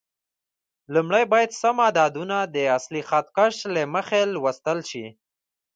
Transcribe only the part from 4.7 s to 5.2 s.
شي.